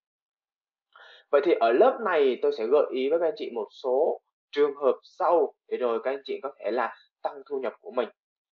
[1.32, 4.22] Vậy thì ở lớp này tôi sẽ gợi ý với các anh chị một số
[4.52, 7.92] trường hợp sau để rồi các anh chị có thể là tăng thu nhập của
[7.92, 8.10] mình.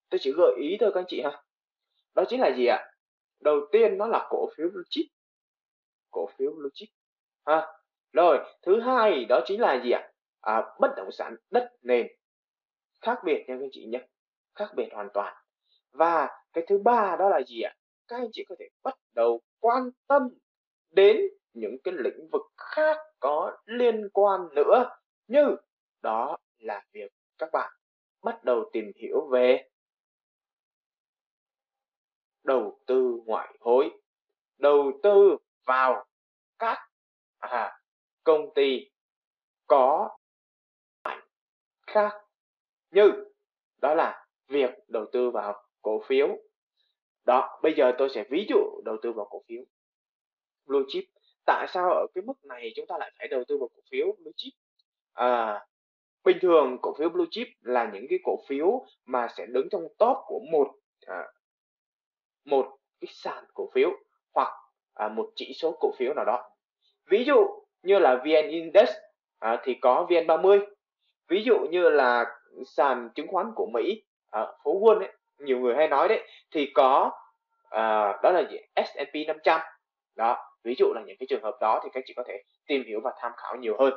[0.10, 1.44] Tôi chỉ gợi ý thôi các anh chị ha.
[2.16, 2.92] Đó chính là gì ạ?
[3.40, 5.06] Đầu tiên nó là cổ phiếu blue chip.
[6.12, 6.90] Cổ phiếu blue chip.
[7.46, 7.68] Ha.
[8.14, 10.02] Rồi thứ hai đó chính là gì ạ?
[10.02, 12.08] à, À, bất động sản đất nền
[13.02, 14.08] khác biệt nha các anh chị nhé
[14.56, 15.36] khác biệt hoàn toàn.
[15.92, 17.76] Và cái thứ ba đó là gì ạ?
[18.08, 20.22] Các anh chị có thể bắt đầu quan tâm
[20.92, 21.18] đến
[21.54, 24.90] những cái lĩnh vực khác có liên quan nữa
[25.28, 25.56] như
[26.02, 27.74] đó là việc các bạn
[28.24, 29.70] bắt đầu tìm hiểu về
[32.44, 33.90] đầu tư ngoại hối
[34.58, 36.06] đầu tư vào
[36.60, 36.78] các
[37.38, 37.80] à,
[38.24, 38.90] công ty
[39.68, 40.10] có
[41.90, 42.14] khác
[42.92, 43.12] như
[43.82, 46.28] đó là việc đầu tư vào cổ phiếu.
[47.26, 49.64] Đó bây giờ tôi sẽ ví dụ đầu tư vào cổ phiếu.
[50.66, 51.04] Blue chip
[51.46, 54.06] tại sao ở cái mức này chúng ta lại phải đầu tư vào cổ phiếu
[54.06, 54.54] blue chip?
[55.14, 55.66] À,
[56.24, 59.88] bình thường cổ phiếu blue chip là những cái cổ phiếu mà sẽ đứng trong
[59.98, 60.68] top của một
[61.06, 61.24] à,
[62.46, 63.90] một cái sàn cổ phiếu
[64.34, 64.54] hoặc
[64.94, 66.50] à, một chỉ số cổ phiếu nào đó.
[67.10, 67.48] Ví dụ
[67.84, 68.90] như là vn index
[69.40, 70.60] à, thì có vn 30
[71.30, 72.26] ví dụ như là
[72.66, 76.72] sàn chứng khoán của mỹ à, phố Wall ấy, nhiều người hay nói đấy thì
[76.74, 77.12] có
[77.70, 78.58] à, đó là gì?
[78.76, 79.62] S&P 500
[80.16, 82.84] đó ví dụ là những cái trường hợp đó thì các chị có thể tìm
[82.88, 83.94] hiểu và tham khảo nhiều hơn.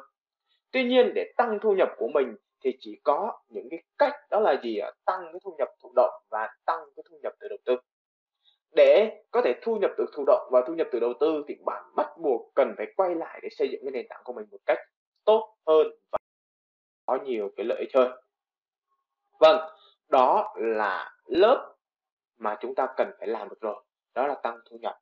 [0.71, 4.41] Tuy nhiên để tăng thu nhập của mình thì chỉ có những cái cách đó
[4.41, 7.59] là gì tăng cái thu nhập thụ động và tăng cái thu nhập từ đầu
[7.65, 7.77] tư.
[8.77, 11.55] Để có thể thu nhập từ thụ động và thu nhập từ đầu tư thì
[11.67, 14.47] bạn bắt buộc cần phải quay lại để xây dựng cái nền tảng của mình
[14.51, 14.79] một cách
[15.25, 16.19] tốt hơn và
[17.07, 18.13] có nhiều cái lợi ích hơn.
[19.41, 19.73] Vâng
[20.09, 21.75] đó là lớp
[22.39, 23.85] mà chúng ta cần phải làm được rồi
[24.15, 24.95] đó là tăng thu nhập.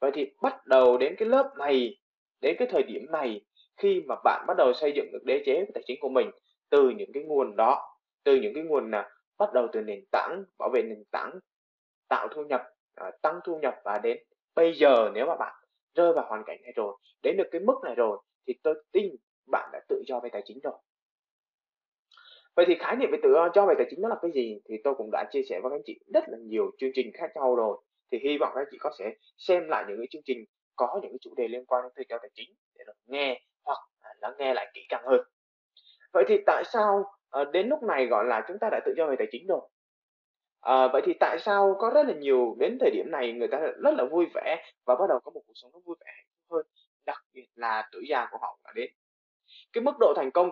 [0.00, 1.96] Vậy thì bắt đầu đến cái lớp này
[2.40, 3.40] đến cái thời điểm này
[3.76, 6.30] khi mà bạn bắt đầu xây dựng được đế chế tài chính của mình
[6.70, 9.08] từ những cái nguồn đó từ những cái nguồn nào?
[9.38, 11.38] Bắt đầu từ nền tảng bảo vệ nền tảng
[12.08, 12.62] tạo thu nhập
[12.94, 14.18] à, tăng thu nhập và đến
[14.54, 15.54] bây giờ nếu mà bạn
[15.94, 19.14] rơi vào hoàn cảnh này rồi đến được cái mức này rồi thì tôi tin
[19.50, 20.74] bạn đã tự do về tài chính rồi
[22.60, 24.60] vậy thì khái niệm về tự do về tài chính đó là cái gì?
[24.68, 27.10] Thì tôi cũng đã chia sẻ với các anh chị rất là nhiều chương trình
[27.14, 27.78] khác nhau rồi.
[28.12, 29.04] Thì hy vọng các anh chị có sẽ
[29.38, 30.44] xem lại những cái chương trình
[30.76, 33.40] có những cái chủ đề liên quan đến tự do tài chính để được nghe
[33.64, 33.78] hoặc
[34.20, 35.20] lắng nghe lại kỹ càng hơn.
[36.12, 39.06] Vậy thì tại sao ờ, đến lúc này gọi là chúng ta đã tự do
[39.06, 39.60] về tài chính rồi?
[40.60, 43.58] À, vậy thì tại sao có rất là nhiều đến thời điểm này người ta
[43.58, 46.12] rất là vui vẻ và bắt đầu có một cuộc sống nó vui vẻ
[46.50, 46.66] hơn
[47.06, 48.90] đặc biệt là tuổi già của họ đã đến.
[49.72, 50.50] Cái mức độ thành công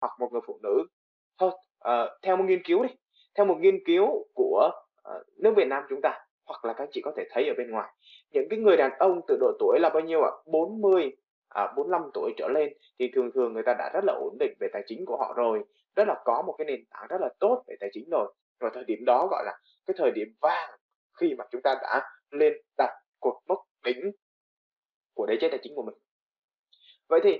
[0.00, 0.86] hoặc một người phụ nữ
[1.38, 1.50] thôi
[1.88, 2.88] uh, theo một nghiên cứu đi.
[3.34, 4.70] Theo một nghiên cứu của
[5.08, 7.70] uh, nước Việt Nam chúng ta hoặc là các chị có thể thấy ở bên
[7.70, 7.92] ngoài.
[8.30, 10.30] Những cái người đàn ông từ độ tuổi là bao nhiêu ạ?
[10.46, 11.16] 40
[11.48, 14.52] à, 45 tuổi trở lên thì thường thường người ta đã rất là ổn định
[14.60, 15.64] về tài chính của họ rồi.
[15.96, 18.34] Rất là có một cái nền tảng rất là tốt về tài chính rồi.
[18.60, 20.70] Và thời điểm đó gọi là cái thời điểm vàng
[21.20, 24.10] khi mà chúng ta đã lên đặt cột mốc đỉnh
[25.14, 25.94] của đế chế tài chính của mình.
[27.08, 27.38] Vậy thì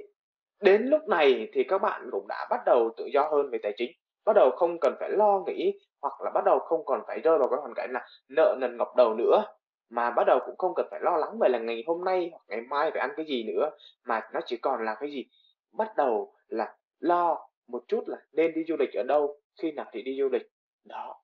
[0.61, 3.73] đến lúc này thì các bạn cũng đã bắt đầu tự do hơn về tài
[3.77, 3.90] chính,
[4.25, 7.38] bắt đầu không cần phải lo nghĩ, hoặc là bắt đầu không còn phải rơi
[7.38, 9.45] vào cái hoàn cảnh là nợ nần ngọc đầu nữa,
[9.90, 12.42] mà bắt đầu cũng không cần phải lo lắng về là ngày hôm nay hoặc
[12.49, 13.71] ngày mai phải ăn cái gì nữa,
[14.05, 15.25] mà nó chỉ còn là cái gì?
[15.73, 19.87] Bắt đầu là lo một chút là nên đi du lịch ở đâu, khi nào
[19.92, 20.42] thì đi du lịch.
[20.85, 21.23] Đó.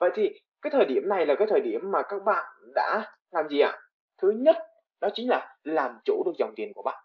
[0.00, 0.30] Vậy thì
[0.62, 3.78] cái thời điểm này là cái thời điểm mà các bạn đã làm gì ạ?
[4.22, 4.56] Thứ nhất,
[5.00, 7.04] đó chính là làm chủ được dòng tiền của bạn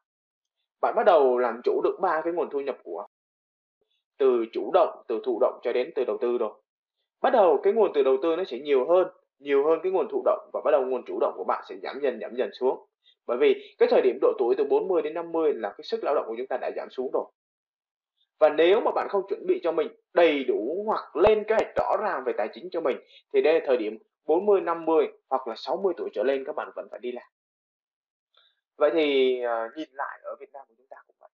[0.82, 3.06] bạn bắt đầu làm chủ được ba cái nguồn thu nhập của
[4.18, 6.52] từ chủ động từ thụ động cho đến từ đầu tư rồi.
[7.22, 9.08] Bắt đầu cái nguồn từ đầu tư nó sẽ nhiều hơn
[9.40, 11.76] nhiều hơn cái nguồn thụ động và bắt đầu nguồn chủ động của bạn sẽ
[11.84, 12.86] giảm dần giảm dần xuống.
[13.28, 16.16] Bởi vì cái thời điểm độ tuổi từ 40 đến 50 là cái sức lao
[16.16, 17.26] động của chúng ta đã giảm xuống rồi.
[18.40, 21.76] Và nếu mà bạn không chuẩn bị cho mình đầy đủ hoặc lên kế hoạch
[21.76, 22.98] rõ ràng về tài chính cho mình
[23.34, 26.70] thì đây là thời điểm 40, 50 hoặc là 60 tuổi trở lên các bạn
[26.76, 27.26] vẫn phải đi làm.
[28.78, 31.30] Vậy thì uh, nhìn lại ở Việt Nam của chúng ta cũng vậy.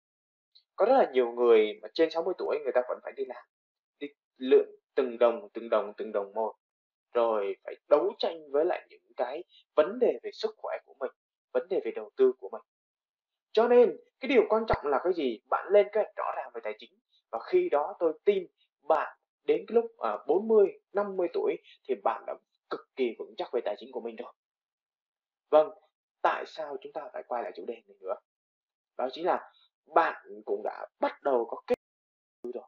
[0.77, 3.44] Có rất là nhiều người mà trên 60 tuổi người ta vẫn phải đi làm.
[3.98, 6.55] Đi lượn từng đồng, từng đồng, từng đồng một.
[7.12, 9.44] Rồi phải đấu tranh với lại những cái
[9.77, 11.11] vấn đề về sức khỏe của mình,
[11.53, 12.62] vấn đề về đầu tư của mình.
[13.53, 15.40] Cho nên cái điều quan trọng là cái gì?
[15.51, 16.90] Bạn lên kế hoạch rõ ràng về tài chính
[17.31, 18.46] và khi đó tôi tin
[18.88, 21.57] bạn đến cái lúc uh, 40, 50 tuổi
[21.88, 22.35] thì bạn đã
[22.70, 24.33] cực kỳ vững chắc về tài chính của mình rồi.
[25.51, 25.70] Vâng,
[26.22, 28.14] tại sao chúng ta phải quay lại chủ đề này nữa?
[28.98, 29.52] Đó chính là
[29.94, 31.74] bạn cũng đã bắt đầu có kết
[32.54, 32.64] rồi.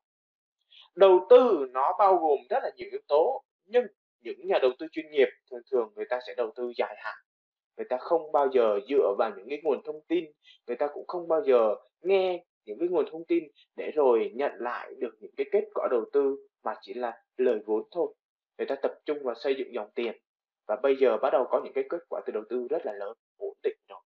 [0.95, 3.87] Đầu tư nó bao gồm rất là nhiều yếu tố, nhưng
[4.21, 7.17] những nhà đầu tư chuyên nghiệp thường thường người ta sẽ đầu tư dài hạn
[7.81, 10.25] người ta không bao giờ dựa vào những cái nguồn thông tin,
[10.67, 13.45] người ta cũng không bao giờ nghe những cái nguồn thông tin
[13.77, 17.61] để rồi nhận lại được những cái kết quả đầu tư mà chỉ là lời
[17.67, 18.15] vốn thôi
[18.59, 20.19] người ta tập trung vào xây dựng dòng tiền
[20.67, 22.93] và bây giờ bắt đầu có những cái kết quả từ đầu tư rất là
[22.93, 24.01] lớn ổn định rồi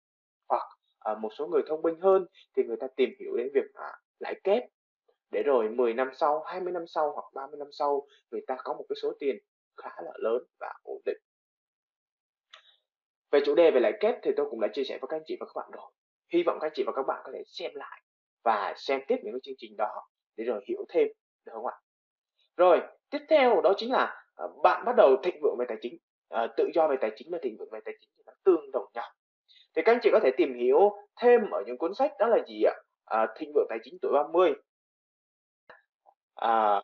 [0.49, 0.63] hoặc
[0.99, 2.25] à, một số người thông minh hơn
[2.57, 4.63] thì người ta tìm hiểu đến việc à, lãi kép
[5.31, 8.73] để rồi 10 năm sau, 20 năm sau hoặc 30 năm sau người ta có
[8.73, 9.37] một cái số tiền
[9.77, 11.17] khá là lớn và ổn định.
[13.31, 15.23] Về chủ đề về lãi kép thì tôi cũng đã chia sẻ với các anh
[15.25, 15.91] chị và các bạn rồi.
[16.33, 18.01] Hy vọng các anh chị và các bạn có thể xem lại
[18.43, 21.07] và xem tiếp những cái chương trình đó để rồi hiểu thêm
[21.45, 21.75] được không ạ?
[22.57, 25.97] Rồi, tiếp theo đó chính là à, bạn bắt đầu thịnh vượng về tài chính,
[26.29, 28.71] à, tự do về tài chính và thịnh vượng về tài chính thì nó tương
[28.71, 29.09] đồng nhau.
[29.75, 32.37] Thì các anh chị có thể tìm hiểu thêm ở những cuốn sách đó là
[32.47, 32.73] gì ạ?
[33.05, 34.53] À, thịnh vượng tài chính tuổi 30
[36.35, 36.81] à,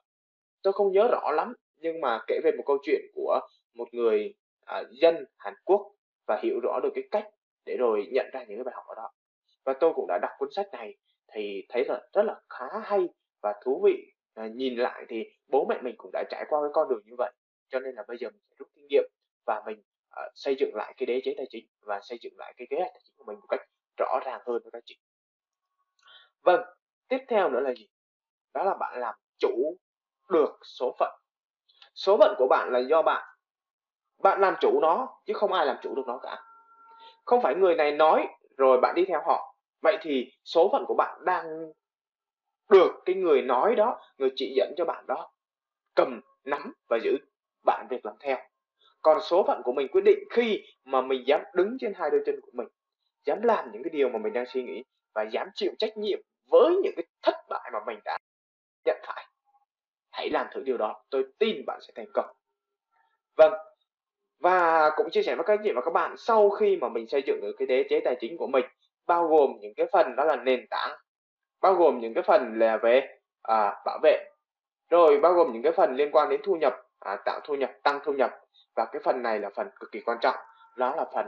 [0.63, 3.39] tôi không nhớ rõ lắm nhưng mà kể về một câu chuyện của
[3.73, 4.33] một người
[4.65, 5.91] à, dân Hàn Quốc
[6.27, 7.25] và hiểu rõ được cái cách
[7.65, 9.11] để rồi nhận ra những cái bài học ở đó.
[9.65, 10.95] Và tôi cũng đã đọc cuốn sách này
[11.33, 13.09] thì thấy là rất là khá hay
[13.41, 14.13] và thú vị.
[14.33, 17.15] À, nhìn lại thì bố mẹ mình cũng đã trải qua cái con đường như
[17.17, 17.31] vậy
[17.69, 19.03] cho nên là bây giờ mình sẽ rút kinh nghiệm
[19.45, 22.53] và mình uh, xây dựng lại cái đế chế tài chính và xây dựng lại
[22.57, 23.61] cái kế hoạch tài chính của mình một cách
[23.97, 24.99] rõ ràng hơn với các chị.
[26.41, 26.61] Vâng
[27.07, 27.87] tiếp theo nữa là gì?
[28.53, 29.77] Đó là bạn làm chủ
[30.29, 31.11] được số phận.
[31.95, 33.35] Số phận của bạn là do bạn.
[34.23, 36.43] Bạn làm chủ nó chứ không ai làm chủ được nó cả.
[37.25, 39.55] Không phải người này nói rồi bạn đi theo họ.
[39.81, 41.45] Vậy thì số phận của bạn đang
[42.69, 45.31] được cái người nói đó người chỉ dẫn cho bạn đó
[45.95, 47.17] cầm nắm và giữ.
[47.65, 48.37] Bạn việc làm theo
[49.01, 52.21] còn số phận của mình quyết định khi mà mình dám đứng trên hai đôi
[52.25, 52.67] chân của mình
[53.25, 54.83] dám làm những cái điều mà mình đang suy nghĩ
[55.15, 56.19] và dám chịu trách nhiệm
[56.51, 58.17] với những cái thất bại mà mình đã
[58.85, 59.25] nhận phải.
[60.11, 62.35] Hãy làm thử điều đó tôi tin bạn sẽ thành công.
[63.37, 63.53] Vâng
[64.39, 67.21] và cũng chia sẻ với các chị và các bạn sau khi mà mình xây
[67.27, 68.65] dựng được cái đế chế tài chính của mình
[69.07, 70.91] bao gồm những cái phần đó là nền tảng
[71.61, 74.25] bao gồm những cái phần là về à, bảo vệ
[74.89, 77.71] rồi bao gồm những cái phần liên quan đến thu nhập à, tạo thu nhập
[77.83, 78.31] tăng thu nhập
[78.79, 80.35] và cái phần này là phần cực kỳ quan trọng.
[80.77, 81.27] Đó là phần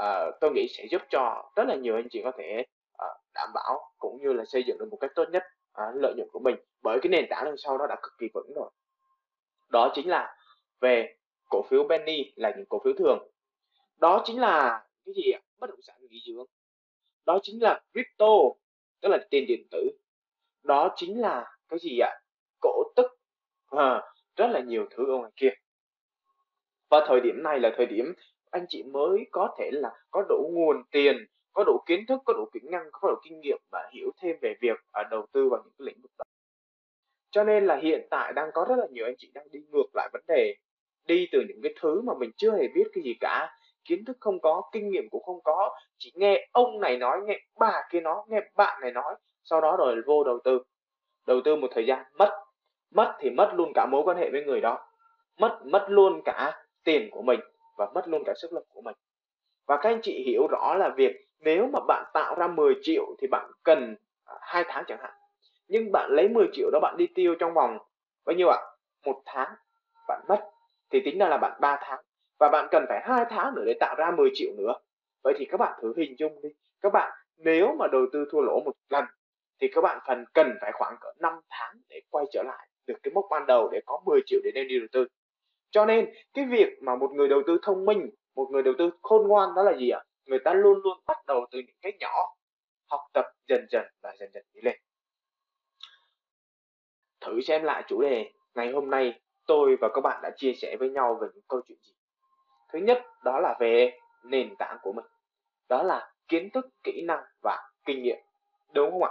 [0.00, 2.64] uh, tôi nghĩ sẽ giúp cho rất là nhiều anh chị có thể
[3.04, 5.42] uh, đảm bảo cũng như là xây dựng được một cách tốt nhất
[5.82, 6.56] uh, lợi nhuận của mình.
[6.82, 8.70] Bởi cái nền tảng đằng sau đó đã cực kỳ vững rồi.
[9.68, 10.36] Đó chính là
[10.80, 11.16] về
[11.50, 13.28] cổ phiếu penny là những cổ phiếu thường.
[13.96, 15.40] Đó chính là cái gì ạ?
[15.58, 16.46] Bất động sản nghỉ dưỡng.
[17.26, 18.32] Đó chính là crypto
[19.00, 19.90] tức là tiền điện tử.
[20.62, 22.20] Đó chính là cái gì ạ?
[22.60, 23.06] Cổ tức.
[23.70, 24.02] À,
[24.36, 25.50] rất là nhiều thứ ở ngoài kia
[26.90, 28.14] và thời điểm này là thời điểm
[28.50, 31.16] anh chị mới có thể là có đủ nguồn tiền,
[31.52, 34.36] có đủ kiến thức, có đủ kỹ năng, có đủ kinh nghiệm và hiểu thêm
[34.42, 36.24] về việc à, đầu tư vào những cái lĩnh vực đó.
[37.30, 39.86] Cho nên là hiện tại đang có rất là nhiều anh chị đang đi ngược
[39.94, 40.54] lại vấn đề,
[41.06, 43.48] đi từ những cái thứ mà mình chưa hề biết cái gì cả.
[43.84, 47.38] Kiến thức không có, kinh nghiệm cũng không có, chỉ nghe ông này nói, nghe
[47.58, 50.58] bà kia nói, nghe bạn này nói, sau đó rồi vô đầu tư.
[51.26, 52.30] Đầu tư một thời gian, mất.
[52.94, 54.78] Mất thì mất luôn cả mối quan hệ với người đó.
[55.40, 57.40] Mất mất luôn cả tiền của mình
[57.78, 58.96] và mất luôn cả sức lực của mình.
[59.66, 63.04] Và các anh chị hiểu rõ là việc nếu mà bạn tạo ra 10 triệu
[63.20, 65.14] thì bạn cần à, hai tháng chẳng hạn.
[65.68, 67.78] Nhưng bạn lấy 10 triệu đó bạn đi tiêu trong vòng
[68.26, 68.58] bao nhiêu ạ?
[69.04, 69.54] Một tháng
[70.08, 70.40] bạn mất,
[70.90, 72.00] thì tính ra là bạn 3 tháng.
[72.38, 74.74] Và bạn cần phải hai tháng nữa để tạo ra 10 triệu nữa.
[75.24, 76.48] Vậy thì các bạn thử hình dung đi.
[76.80, 79.04] Các bạn nếu mà đầu tư thua lỗ một lần
[79.60, 82.94] thì các bạn phần cần phải khoảng cỡ 5 tháng để quay trở lại được
[83.02, 85.06] cái mốc ban đầu để có 10 triệu để đem đi đầu tư
[85.76, 88.90] cho nên, cái việc mà một người đầu tư thông minh, một người đầu tư
[89.02, 90.00] khôn ngoan đó là gì ạ?
[90.26, 92.34] Người ta luôn luôn bắt đầu từ những cái nhỏ,
[92.90, 94.78] học tập dần dần và dần dần đi lên.
[97.20, 100.76] Thử xem lại chủ đề ngày hôm nay, tôi và các bạn đã chia sẻ
[100.80, 101.92] với nhau về những câu chuyện gì.
[102.72, 105.06] Thứ nhất, đó là về nền tảng của mình.
[105.68, 108.18] Đó là kiến thức, kỹ năng và kinh nghiệm,
[108.74, 109.10] đúng không ạ?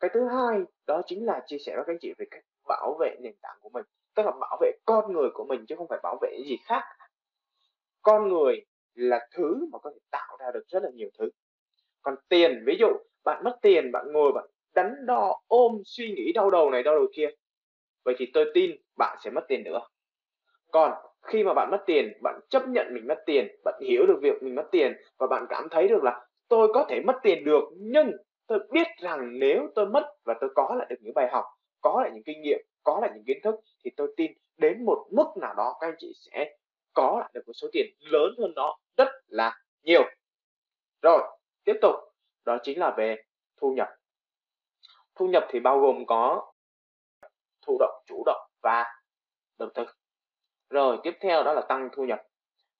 [0.00, 2.96] Cái thứ hai, đó chính là chia sẻ với các anh chị về cách bảo
[3.00, 3.84] vệ nền tảng của mình
[4.16, 6.82] tức là bảo vệ con người của mình chứ không phải bảo vệ gì khác.
[8.02, 11.30] Con người là thứ mà có thể tạo ra được rất là nhiều thứ.
[12.02, 12.86] Còn tiền, ví dụ,
[13.24, 16.94] bạn mất tiền, bạn ngồi, bạn đắn đo, ôm, suy nghĩ, đau đầu này, đau
[16.94, 17.28] đầu kia.
[18.04, 19.80] Vậy thì tôi tin bạn sẽ mất tiền nữa.
[20.72, 24.18] Còn khi mà bạn mất tiền, bạn chấp nhận mình mất tiền, bạn hiểu được
[24.22, 27.44] việc mình mất tiền và bạn cảm thấy được là tôi có thể mất tiền
[27.44, 28.12] được, nhưng
[28.46, 31.44] tôi biết rằng nếu tôi mất và tôi có lại được những bài học,
[31.80, 35.06] có lại những kinh nghiệm có lại những kiến thức thì tôi tin đến một
[35.10, 36.56] mức nào đó các anh chị sẽ
[36.94, 40.02] có lại được một số tiền lớn hơn nó, rất là nhiều.
[41.02, 41.22] Rồi,
[41.64, 41.94] tiếp tục.
[42.44, 43.22] Đó chính là về
[43.56, 43.88] thu nhập.
[45.14, 46.52] Thu nhập thì bao gồm có
[47.62, 48.84] thụ động, chủ động và
[49.58, 49.84] đầu tư.
[50.70, 52.22] Rồi, tiếp theo đó là tăng thu nhập.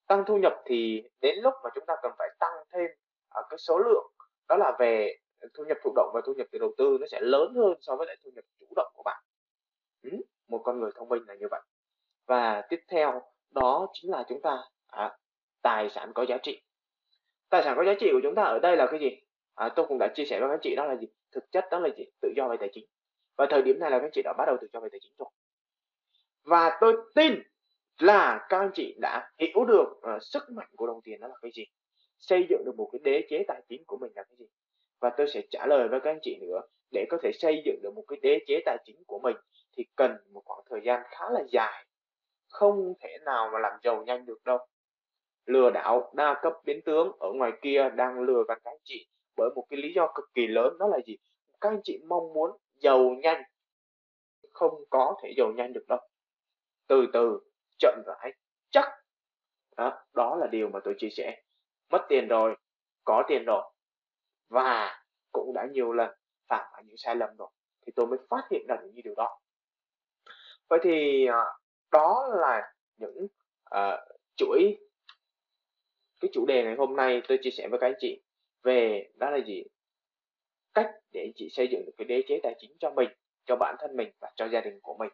[0.07, 2.87] Tăng thu nhập thì đến lúc mà chúng ta cần phải tăng thêm
[3.29, 4.11] ở cái số lượng,
[4.49, 5.17] đó là về
[5.53, 7.95] thu nhập thụ động và thu nhập từ đầu tư, nó sẽ lớn hơn so
[7.95, 9.23] với lại thu nhập chủ động của bạn
[10.11, 10.17] ừ,
[10.47, 11.61] một con người thông minh là như vậy.
[12.27, 15.17] Và tiếp theo đó chính là chúng ta à,
[15.61, 16.61] tài sản có giá trị.
[17.49, 19.09] Tài sản có giá trị của chúng ta ở đây là cái gì?
[19.55, 21.07] À, tôi cũng đã chia sẻ với các chị đó là gì?
[21.31, 22.03] Thực chất đó là gì?
[22.21, 22.85] Tự do về tài chính.
[23.37, 25.13] Và thời điểm này là các chị đã bắt đầu tự do về tài chính
[25.17, 25.29] rồi.
[26.43, 27.41] Và tôi tin
[27.99, 31.35] là các anh chị đã hiểu được uh, sức mạnh của đồng tiền đó là
[31.41, 31.65] cái gì?
[32.17, 34.45] Xây dựng được một cái đế chế tài chính của mình là cái gì?
[34.99, 37.79] Và tôi sẽ trả lời với các anh chị nữa để có thể xây dựng
[37.83, 39.35] được một cái đế chế tài chính của mình
[39.77, 41.85] thì cần một khoảng thời gian khá là dài
[42.49, 44.57] không thể nào mà làm giàu nhanh được đâu.
[45.45, 49.07] Lừa đảo đa cấp biến tướng ở ngoài kia đang lừa gạt các anh chị
[49.37, 51.17] bởi một cái lý do cực kỳ lớn đó là gì?
[51.61, 53.43] Các anh chị mong muốn giàu nhanh
[54.51, 55.99] không có thể giàu nhanh được đâu.
[56.87, 57.39] Từ từ
[57.79, 58.33] chậm rãi
[58.69, 58.89] chắc.
[59.77, 61.41] Đó, đó là điều mà tôi chia sẻ.
[61.89, 62.55] Mất tiền rồi
[63.03, 63.63] có tiền rồi.
[64.49, 66.11] Và cũng đã nhiều lần
[66.47, 67.49] phạm phải những sai lầm rồi
[67.85, 69.39] thì tôi mới phát hiện ra được những điều đó
[70.69, 71.43] vậy thì ờ,
[71.91, 73.27] đó là những
[73.75, 73.99] uh,
[74.35, 74.77] chuỗi
[76.19, 78.21] cái chủ đề ngày hôm nay tôi chia sẻ với các anh chị
[78.63, 79.63] về đó là gì?
[80.73, 83.09] Cách để anh chị xây dựng được cái đế chế tài chính cho mình
[83.45, 85.09] cho bản thân mình và cho gia đình của mình.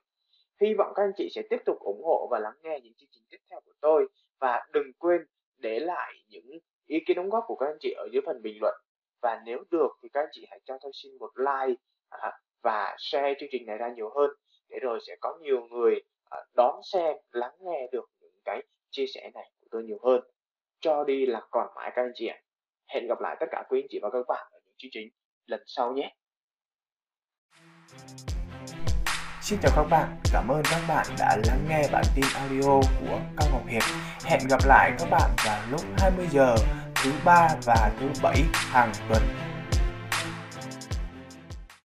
[0.61, 3.09] Hy vọng các anh chị sẽ tiếp tục ủng hộ và lắng nghe những chương
[3.11, 4.07] trình tiếp theo của tôi.
[4.39, 5.21] Và đừng quên
[5.57, 6.45] để lại những
[6.85, 8.75] ý kiến đóng góp của các anh chị ở dưới phần bình luận.
[9.21, 12.31] Và nếu được thì các anh chị hãy cho tôi xin một like à,
[12.63, 14.29] và share chương trình này ra nhiều hơn
[14.73, 15.95] để rồi sẽ có nhiều người
[16.29, 20.21] à, đón xem lắng nghe được những cái chia sẻ này của tôi nhiều hơn.
[20.79, 22.37] Cho đi là còn mãi các anh chị ạ.
[22.87, 25.09] Hẹn gặp lại tất cả quý anh chị và các bạn ở những chương trình
[25.45, 26.15] lần sau nhé.
[29.41, 33.19] Xin chào các bạn, cảm ơn các bạn đã lắng nghe bản tin audio của
[33.37, 33.83] Cao Ngọc Hiệp.
[34.25, 36.55] Hẹn gặp lại các bạn vào lúc 20 giờ
[36.95, 39.52] thứ ba và thứ bảy hàng tuần.